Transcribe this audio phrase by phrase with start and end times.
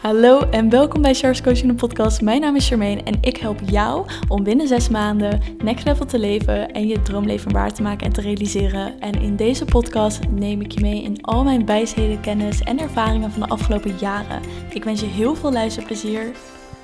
[0.00, 2.20] Hallo en welkom bij Charles Coaching de podcast.
[2.20, 6.18] Mijn naam is Charmaine en ik help jou om binnen zes maanden next level te
[6.18, 9.00] leven en je droomleven waar te maken en te realiseren.
[9.00, 13.30] En in deze podcast neem ik je mee in al mijn wijsheden, kennis en ervaringen
[13.30, 14.40] van de afgelopen jaren.
[14.70, 16.30] Ik wens je heel veel luisterplezier.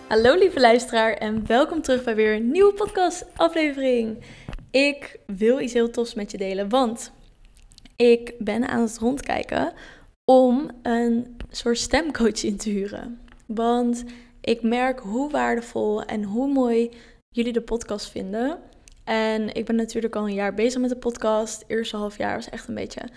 [0.09, 4.25] Hallo lieve luisteraar en welkom terug bij weer een nieuwe podcast aflevering.
[4.71, 7.13] Ik wil iets heel tofs met je delen, want
[7.97, 9.73] ik ben aan het rondkijken
[10.25, 13.21] om een soort stemcoach in te huren.
[13.47, 14.05] Want
[14.41, 16.91] ik merk hoe waardevol en hoe mooi
[17.29, 18.59] jullie de podcast vinden.
[19.05, 21.61] En ik ben natuurlijk al een jaar bezig met de podcast.
[21.61, 23.09] Het eerste half jaar was echt een beetje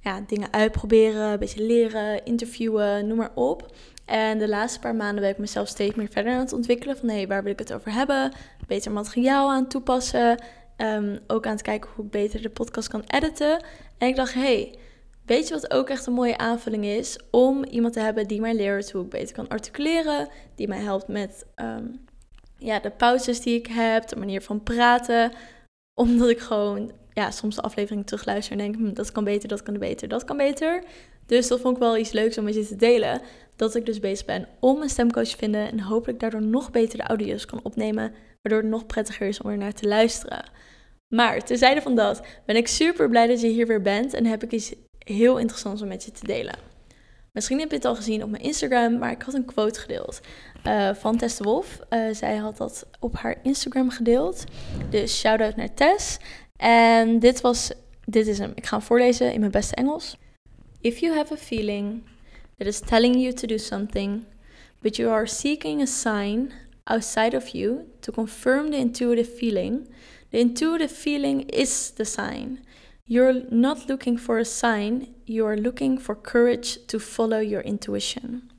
[0.00, 3.74] ja, dingen uitproberen, een beetje leren, interviewen, noem maar op.
[4.04, 6.96] En de laatste paar maanden ben ik mezelf steeds meer verder aan het ontwikkelen.
[6.96, 8.32] Van hé, waar wil ik het over hebben?
[8.66, 10.42] Beter materiaal aan toepassen.
[10.76, 13.64] Um, ook aan het kijken hoe ik beter de podcast kan editen.
[13.98, 14.74] En ik dacht, hé, hey,
[15.28, 17.18] Weet je wat ook echt een mooie aanvulling is?
[17.30, 20.28] Om iemand te hebben die mij leert hoe ik beter kan articuleren.
[20.54, 21.86] Die mij helpt met ehm,
[22.58, 25.32] ja, de pauzes die ik heb, de manier van praten.
[25.94, 29.62] Omdat ik gewoon ja, soms de aflevering terugluister en denk, hm, dat kan beter, dat
[29.62, 30.82] kan beter, dat kan beter.
[31.26, 33.20] Dus dat vond ik wel iets leuks om met je te delen.
[33.56, 35.70] Dat ik dus bezig ben om een stemcoach te vinden.
[35.70, 38.12] En hopelijk daardoor nog beter de audio's kan opnemen.
[38.42, 40.50] Waardoor het nog prettiger is om er naar te luisteren.
[41.14, 44.14] Maar tezijde van dat ben ik super blij dat je hier weer bent.
[44.14, 44.74] En heb ik iets
[45.08, 46.54] heel interessant om met je te delen.
[47.32, 50.20] Misschien heb je het al gezien op mijn Instagram, maar ik had een quote gedeeld
[50.66, 51.80] uh, van Tess de Wolf.
[51.90, 54.44] Uh, zij had dat op haar Instagram gedeeld.
[54.90, 56.18] Dus shout-out naar Tess.
[56.56, 57.70] En dit was,
[58.04, 58.52] dit is hem.
[58.54, 60.16] Ik ga hem voorlezen in mijn beste Engels.
[60.80, 62.02] If you have a feeling
[62.56, 64.24] that is telling you to do something,
[64.80, 66.52] but you are seeking a sign
[66.84, 69.88] outside of you to confirm the intuitive feeling,
[70.30, 72.58] the intuitive feeling is the sign.
[73.10, 78.50] You're not looking for a sign, you're looking for courage to follow your intuition.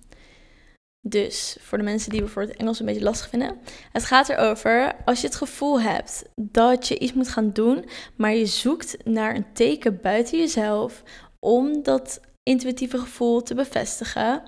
[1.02, 3.58] Dus voor de mensen die bijvoorbeeld Engels een beetje lastig vinden.
[3.92, 8.34] Het gaat erover als je het gevoel hebt dat je iets moet gaan doen, maar
[8.34, 11.04] je zoekt naar een teken buiten jezelf
[11.40, 14.44] om dat intuïtieve gevoel te bevestigen.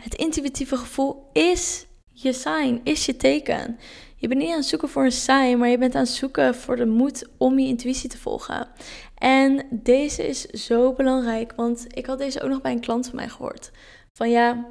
[0.00, 3.78] Het intuïtieve gevoel is je sign, is je teken.
[4.16, 6.54] Je bent niet aan het zoeken voor een sign, maar je bent aan het zoeken
[6.54, 8.68] voor de moed om je intuïtie te volgen.
[9.14, 13.16] En deze is zo belangrijk, want ik had deze ook nog bij een klant van
[13.16, 13.70] mij gehoord.
[14.12, 14.66] Van ja,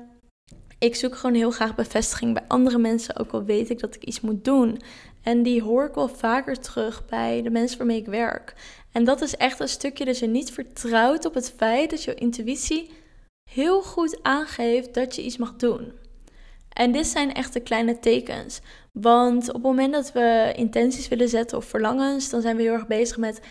[0.80, 4.04] ik zoek gewoon heel graag bevestiging bij andere mensen, ook al weet ik dat ik
[4.04, 4.82] iets moet doen.
[5.22, 8.54] En die hoor ik wel vaker terug bij de mensen waarmee ik werk.
[8.92, 12.14] En dat is echt een stukje dat je niet vertrouwt op het feit dat je
[12.14, 12.90] intuïtie
[13.52, 15.94] heel goed aangeeft dat je iets mag doen.
[16.74, 18.62] En dit zijn echt de kleine tekens.
[18.92, 22.74] Want op het moment dat we intenties willen zetten of verlangens, dan zijn we heel
[22.74, 23.42] erg bezig met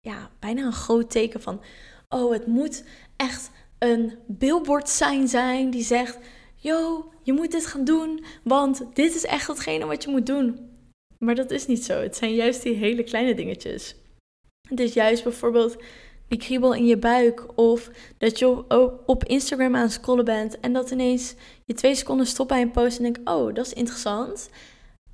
[0.00, 1.60] ja, bijna een groot teken van,
[2.08, 2.84] oh, het moet
[3.16, 6.18] echt een billboard sign zijn die zegt,
[6.54, 10.70] yo, je moet dit gaan doen, want dit is echt hetgene wat je moet doen.
[11.18, 12.00] Maar dat is niet zo.
[12.00, 13.94] Het zijn juist die hele kleine dingetjes.
[14.74, 15.76] Is juist bijvoorbeeld
[16.28, 17.58] die kriebel in je buik.
[17.58, 18.64] Of dat je
[19.06, 20.60] op Instagram aan het scrollen bent.
[20.60, 23.72] En dat ineens je twee seconden stopt bij een post en denkt: Oh, dat is
[23.72, 24.48] interessant.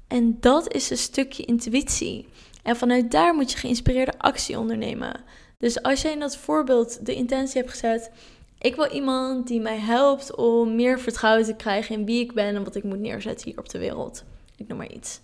[0.08, 2.26] En dat is een stukje intuïtie.
[2.62, 5.20] En vanuit daar moet je geïnspireerde actie ondernemen.
[5.58, 8.10] Dus als jij in dat voorbeeld de intentie hebt gezet.
[8.58, 12.54] Ik wil iemand die mij helpt om meer vertrouwen te krijgen in wie ik ben
[12.54, 14.24] en wat ik moet neerzetten hier op de wereld.
[14.56, 15.20] Ik noem maar iets.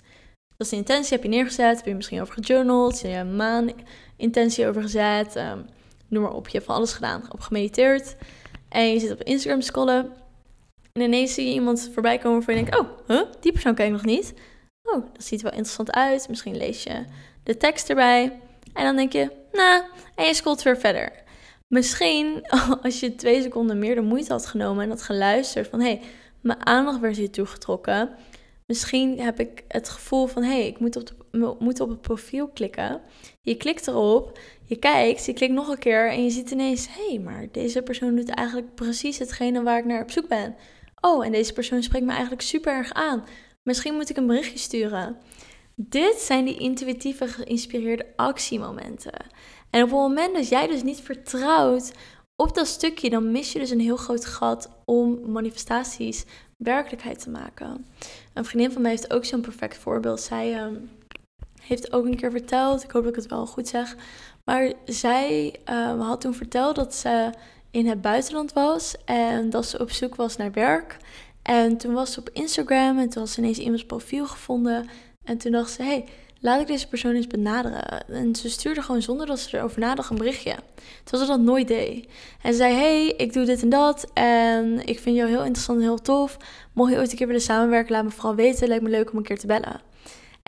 [0.57, 3.71] Dat is de intentie, heb je neergezet, heb je misschien over gejournald, je een maan
[4.17, 5.67] intentie over gezet, um,
[6.09, 6.47] noem maar op.
[6.47, 8.17] Je hebt van alles gedaan, op gemediteerd
[8.69, 10.13] en je zit op Instagram scrollen
[10.99, 13.93] en ineens zie je iemand voorbij komen waarvan je denkt, oh, die persoon ken ik
[13.93, 14.35] nog niet.
[14.83, 16.29] Oh, dat ziet wel interessant uit.
[16.29, 17.05] Misschien lees je
[17.43, 18.41] de tekst erbij.
[18.73, 19.83] En dan denk je, nou,
[20.15, 21.13] en je scrolt weer verder.
[21.69, 22.47] Misschien
[22.83, 26.01] als je twee seconden meer de moeite had genomen en had geluisterd van, hé, hey,
[26.41, 28.11] mijn aandacht werd hier toegetrokken.
[28.67, 31.11] Misschien heb ik het gevoel van, hé, hey, ik moet op,
[31.59, 33.01] moet op het profiel klikken.
[33.49, 37.09] Je klikt erop, je kijkt, je klikt nog een keer en je ziet ineens, hé,
[37.09, 40.57] hey, maar deze persoon doet eigenlijk precies hetgene waar ik naar op zoek ben.
[41.01, 43.25] Oh, en deze persoon spreekt me eigenlijk super erg aan.
[43.63, 45.17] Misschien moet ik een berichtje sturen.
[45.75, 49.27] Dit zijn die intuïtieve geïnspireerde actiemomenten.
[49.71, 51.93] En op het moment dat jij dus niet vertrouwt
[52.37, 56.25] op dat stukje, dan mis je dus een heel groot gat om manifestaties
[56.57, 57.87] werkelijkheid te maken.
[58.35, 60.21] Een vriendin van mij heeft ook zo'n perfect voorbeeld.
[60.21, 60.75] Zij ehm,
[61.69, 63.97] heeft ook een keer verteld, ik hoop dat ik het wel goed zeg,
[64.45, 67.31] maar zij ehm, had toen verteld dat ze
[67.71, 70.97] in het buitenland was en dat ze op zoek was naar werk.
[71.43, 74.89] En toen was ze op Instagram en toen had ze ineens iemands profiel gevonden.
[75.25, 76.05] En toen dacht ze, hey,
[76.41, 78.07] laat ik deze persoon eens benaderen.
[78.09, 80.55] En ze stuurde gewoon zonder dat ze erover nadacht een berichtje.
[81.05, 82.09] Terwijl ze dat nooit deed.
[82.43, 84.11] En ze zei, hey, ik doe dit en dat.
[84.15, 86.37] En ik vind jou heel interessant en heel tof.
[86.73, 88.69] Mocht je ooit een keer willen samenwerken, laat me vooral weten.
[88.69, 89.88] Lijkt me leuk om een keer te bellen.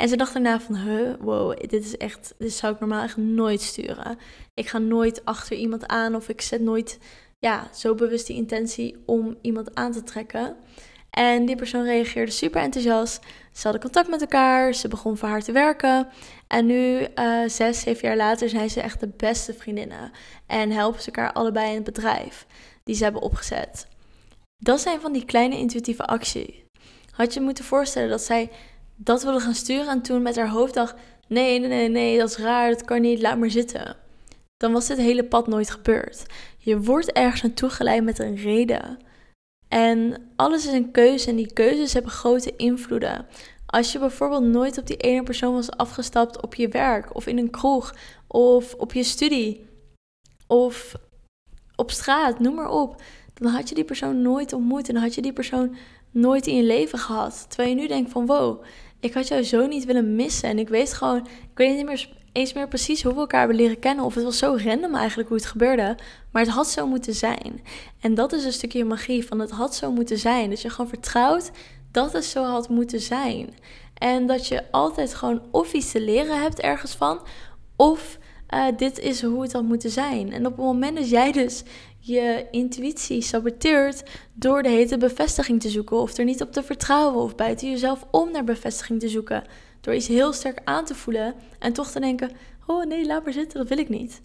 [0.00, 3.16] En ze dacht daarna van, huh, wow, dit is echt, dit zou ik normaal echt
[3.16, 4.18] nooit sturen.
[4.54, 6.98] Ik ga nooit achter iemand aan of ik zet nooit,
[7.38, 10.56] ja, zo bewust die intentie om iemand aan te trekken.
[11.10, 13.24] En die persoon reageerde super enthousiast.
[13.52, 16.08] Ze hadden contact met elkaar, ze begon voor haar te werken.
[16.46, 20.10] En nu, uh, zes, zeven jaar later, zijn ze echt de beste vriendinnen.
[20.46, 22.46] En helpen ze elkaar allebei in het bedrijf
[22.84, 23.86] die ze hebben opgezet.
[24.58, 26.64] Dat zijn van die kleine intuïtieve acties.
[27.10, 28.50] Had je moeten voorstellen dat zij
[29.02, 30.94] dat wilde gaan sturen en toen met haar hoofd dacht:
[31.28, 33.96] nee, nee, nee, nee, dat is raar, dat kan niet, laat maar zitten.
[34.56, 36.26] Dan was dit hele pad nooit gebeurd.
[36.58, 38.98] Je wordt ergens naartoe geleid met een reden.
[39.68, 43.26] En alles is een keuze en die keuzes hebben grote invloeden.
[43.66, 47.38] Als je bijvoorbeeld nooit op die ene persoon was afgestapt op je werk of in
[47.38, 47.94] een kroeg
[48.26, 49.68] of op je studie
[50.46, 50.94] of
[51.76, 53.02] op straat, noem maar op,
[53.34, 55.76] dan had je die persoon nooit ontmoet en had je die persoon
[56.10, 57.44] nooit in je leven gehad.
[57.48, 58.62] Terwijl je nu denkt van wow,
[59.00, 62.08] ik had jou zo niet willen missen en ik weet gewoon, ik weet niet meer
[62.32, 64.04] eens meer precies hoe we elkaar hebben leren kennen.
[64.04, 65.96] Of het was zo random eigenlijk hoe het gebeurde.
[66.30, 67.62] Maar het had zo moeten zijn.
[68.00, 70.50] En dat is een stukje magie van het had zo moeten zijn.
[70.50, 71.50] Dat je gewoon vertrouwt
[71.92, 73.54] dat het zo had moeten zijn.
[73.94, 77.20] En dat je altijd gewoon of iets te leren hebt ergens van.
[77.76, 78.18] Of
[78.54, 80.32] uh, dit is hoe het had moeten zijn.
[80.32, 81.62] En op het moment dat jij dus
[82.00, 84.02] je intuïtie saboteert
[84.32, 88.06] door de hete bevestiging te zoeken of er niet op te vertrouwen of buiten jezelf
[88.10, 89.44] om naar bevestiging te zoeken,
[89.80, 92.30] door iets heel sterk aan te voelen en toch te denken:
[92.66, 94.20] oh nee, laat maar zitten, dat wil ik niet.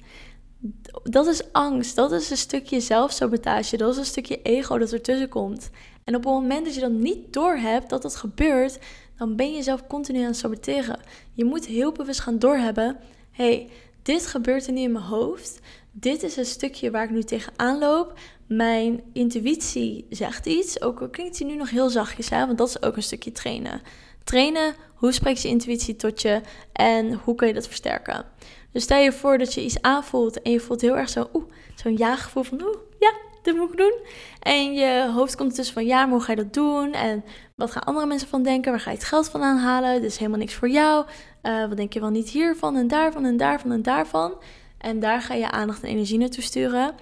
[1.04, 5.30] Dat is angst, dat is een stukje zelfsabotage, dat is een stukje ego dat ertussen
[5.30, 5.70] komt.
[6.04, 8.80] En op het moment dat je dan niet doorhebt dat dat gebeurt,
[9.18, 11.00] dan ben je zelf continu aan het saboteren.
[11.34, 12.98] Je moet heel bewust gaan doorhebben:
[13.32, 13.70] hey,
[14.06, 15.60] dit gebeurt er nu in mijn hoofd.
[15.92, 18.14] Dit is een stukje waar ik nu tegenaan loop.
[18.48, 20.82] Mijn intuïtie zegt iets.
[20.82, 23.32] Ook al klinkt hij nu nog heel zachtjes, hè, want dat is ook een stukje
[23.32, 23.82] trainen.
[24.24, 26.42] Trainen, hoe spreekt je intuïtie tot je
[26.74, 28.26] en hoe kun je dat versterken?
[28.72, 31.30] Dus stel je voor dat je iets aanvoelt en je voelt heel erg zo,
[31.76, 34.00] zo'n ja-gevoel van, oeh, ja, dit moet ik doen.
[34.40, 36.94] En je hoofd komt tussen van, ja, maar hoe ga je dat doen?
[36.94, 37.24] En
[37.56, 38.72] wat gaan andere mensen van denken?
[38.72, 40.02] Waar ga je het geld van aanhalen?
[40.02, 41.06] Dit is helemaal niks voor jou.
[41.46, 44.34] Uh, wat denk je wel niet hiervan en daarvan en daarvan en daarvan?
[44.78, 46.96] En daar ga je aandacht en energie naartoe sturen.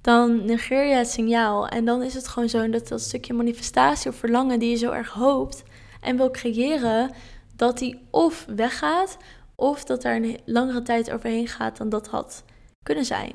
[0.00, 1.68] Dan negeer je het signaal.
[1.68, 4.90] En dan is het gewoon zo dat dat stukje manifestatie of verlangen die je zo
[4.90, 5.62] erg hoopt
[6.00, 7.10] en wil creëren,
[7.56, 9.16] dat die of weggaat
[9.54, 12.44] of dat daar een langere tijd overheen gaat dan dat had
[12.82, 13.32] kunnen zijn.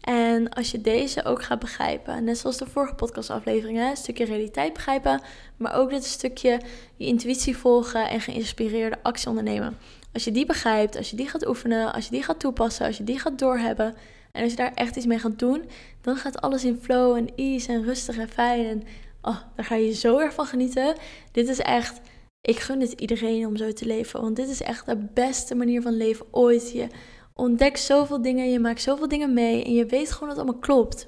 [0.00, 4.72] En als je deze ook gaat begrijpen, net zoals de vorige podcastafleveringen, een stukje realiteit
[4.72, 5.20] begrijpen,
[5.56, 6.60] maar ook dit stukje
[6.96, 9.78] je intuïtie volgen en geïnspireerde actie ondernemen.
[10.12, 12.96] Als je die begrijpt, als je die gaat oefenen, als je die gaat toepassen, als
[12.96, 13.94] je die gaat doorhebben
[14.32, 15.64] en als je daar echt iets mee gaat doen,
[16.00, 18.66] dan gaat alles in flow en ease en rustig en fijn.
[18.66, 18.82] En
[19.22, 20.94] oh, daar ga je zo erg van genieten.
[21.32, 22.00] Dit is echt,
[22.40, 25.82] ik gun het iedereen om zo te leven, want dit is echt de beste manier
[25.82, 26.72] van leven ooit.
[26.72, 26.86] Je
[27.34, 30.60] ontdekt zoveel dingen, je maakt zoveel dingen mee en je weet gewoon dat het allemaal
[30.60, 31.06] klopt.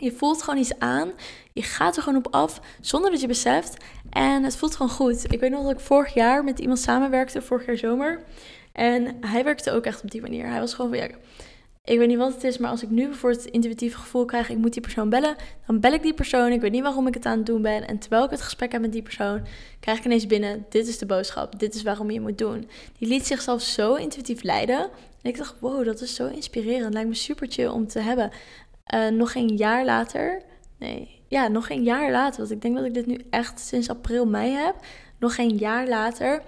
[0.00, 1.12] Je voelt gewoon iets aan.
[1.52, 3.84] Je gaat er gewoon op af zonder dat je beseft.
[4.10, 5.32] En het voelt gewoon goed.
[5.32, 8.22] Ik weet nog dat ik vorig jaar met iemand samenwerkte, vorig jaar zomer.
[8.72, 10.46] En hij werkte ook echt op die manier.
[10.46, 11.10] Hij was gewoon van,
[11.84, 14.48] ik weet niet wat het is, maar als ik nu bijvoorbeeld het intuïtieve gevoel krijg,
[14.48, 15.36] ik moet die persoon bellen,
[15.66, 16.52] dan bel ik die persoon.
[16.52, 17.86] Ik weet niet waarom ik het aan het doen ben.
[17.86, 19.46] En terwijl ik het gesprek heb met die persoon,
[19.80, 22.68] krijg ik ineens binnen, dit is de boodschap, dit is waarom je het moet doen.
[22.98, 24.80] Die liet zichzelf zo intuïtief leiden.
[25.22, 26.92] En ik dacht, wow, dat is zo inspirerend.
[26.92, 28.30] Lijkt me super chill om te hebben.
[28.94, 30.42] Uh, nog een jaar later,
[30.78, 33.88] nee, ja, nog geen jaar later, want ik denk dat ik dit nu echt sinds
[33.88, 34.74] april, mei heb.
[35.18, 36.42] Nog geen jaar later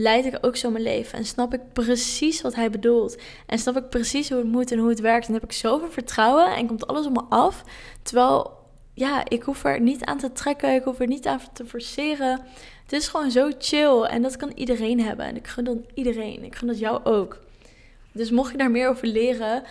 [0.00, 3.16] leid ik ook zo mijn leven en snap ik precies wat hij bedoelt.
[3.46, 5.26] En snap ik precies hoe het moet en hoe het werkt.
[5.26, 7.64] En heb ik zoveel vertrouwen en komt alles op me af.
[8.02, 8.50] Terwijl,
[8.94, 12.40] ja, ik hoef er niet aan te trekken, ik hoef er niet aan te forceren.
[12.82, 15.26] Het is gewoon zo chill en dat kan iedereen hebben.
[15.26, 16.44] En ik gun dat iedereen.
[16.44, 17.38] Ik gun dat jou ook.
[18.12, 19.62] Dus mocht je daar meer over leren,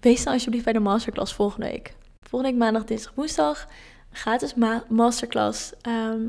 [0.00, 1.94] wees dan alsjeblieft bij de masterclass volgende week.
[2.20, 3.66] Volgende week maandag, dinsdag, woensdag.
[4.12, 5.72] Gratis ma masterclass.
[5.80, 6.22] Ehm,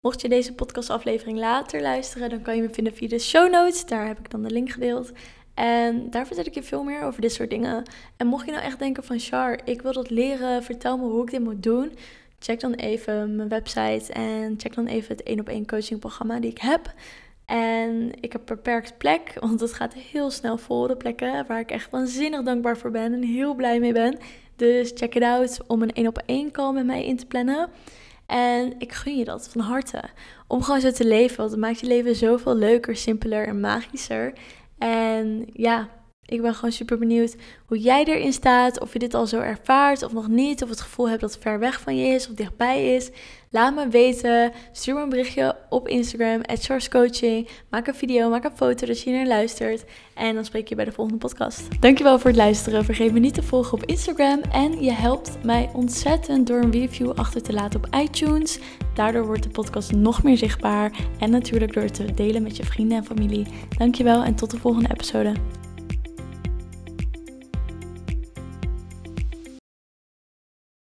[0.00, 3.86] mocht je deze podcastaflevering later luisteren, dan kan je me vinden via de show notes.
[3.86, 5.12] Daar heb ik dan de link gedeeld.
[5.54, 7.82] En daar vertel ik je veel meer over dit soort dingen.
[8.16, 11.22] En mocht je nou echt denken van Char, ik wil dat leren, vertel me hoe
[11.22, 11.92] ik dit moet doen.
[12.38, 16.40] Check dan even mijn website en check dan even het 1 op 1 coaching programma
[16.40, 16.94] die ik heb.
[17.46, 21.70] En ik heb beperkt plek, want het gaat heel snel vol, de plekken waar ik
[21.70, 24.18] echt waanzinnig dankbaar voor ben en heel blij mee ben.
[24.56, 27.68] Dus check it out om een 1 op 1 call met mij in te plannen.
[28.26, 30.02] En ik gun je dat van harte.
[30.46, 34.32] Om gewoon zo te leven, want het maakt je leven zoveel leuker, simpeler en magischer.
[34.78, 35.88] En ja,
[36.26, 38.80] ik ben gewoon super benieuwd hoe jij erin staat.
[38.80, 40.62] Of je dit al zo ervaart of nog niet.
[40.62, 43.10] Of het gevoel hebt dat het ver weg van je is of dichtbij is.
[43.50, 44.52] Laat me weten.
[44.72, 46.40] Stuur me een berichtje op Instagram,
[46.90, 47.48] Coaching.
[47.70, 49.84] Maak een video, maak een foto dat je naar luistert.
[50.14, 51.80] En dan spreek je bij de volgende podcast.
[51.80, 52.84] Dankjewel voor het luisteren.
[52.84, 54.40] Vergeet me niet te volgen op Instagram.
[54.40, 58.58] En je helpt mij ontzettend door een review achter te laten op iTunes.
[58.94, 60.92] Daardoor wordt de podcast nog meer zichtbaar.
[61.18, 63.46] En natuurlijk door het te delen met je vrienden en familie.
[63.78, 65.32] Dankjewel en tot de volgende episode.